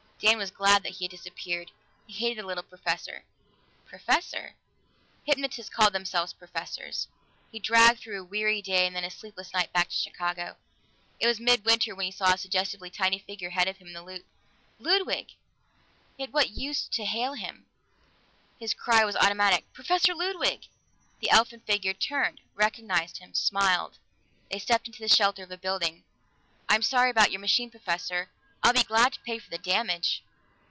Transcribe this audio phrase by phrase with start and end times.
[0.23, 1.71] Dan was glad that he had disappeared;
[2.05, 3.25] he hated the little professor.
[3.87, 4.53] Professor?
[5.25, 7.07] Hypnotists called themselves "professors."
[7.51, 10.57] He dragged through a weary day and then a sleepless night back to Chicago.
[11.19, 13.93] It was mid winter when he saw a suggestively tiny figure ahead of him in
[13.93, 14.27] the Loop.
[14.77, 15.29] Ludwig!
[16.19, 17.65] Yet what use to hail him?
[18.59, 19.73] His cry was automatic.
[19.73, 20.67] "Professor Ludwig!"
[21.19, 23.97] The elfin figure turned, recognized him, smiled.
[24.51, 26.03] They stepped into the shelter of a building.
[26.69, 28.29] "I'm sorry about your machine, Professor.
[28.63, 30.23] I'd be glad to pay for the damage."